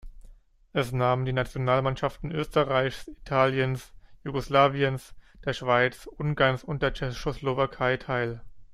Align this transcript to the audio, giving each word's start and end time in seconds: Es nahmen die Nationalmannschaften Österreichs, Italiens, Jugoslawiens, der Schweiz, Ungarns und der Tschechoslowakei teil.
Es 0.73 0.91
nahmen 0.93 1.25
die 1.25 1.31
Nationalmannschaften 1.31 2.31
Österreichs, 2.31 3.07
Italiens, 3.07 3.93
Jugoslawiens, 4.23 5.13
der 5.45 5.53
Schweiz, 5.53 6.07
Ungarns 6.07 6.63
und 6.63 6.81
der 6.81 6.91
Tschechoslowakei 6.95 7.97
teil. 7.97 8.41